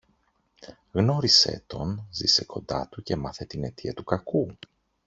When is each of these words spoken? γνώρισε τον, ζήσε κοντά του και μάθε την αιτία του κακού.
γνώρισε 0.91 1.63
τον, 1.67 2.07
ζήσε 2.11 2.45
κοντά 2.45 2.87
του 2.91 3.01
και 3.03 3.15
μάθε 3.15 3.45
την 3.45 3.63
αιτία 3.63 3.93
του 3.93 4.03
κακού. 4.03 4.57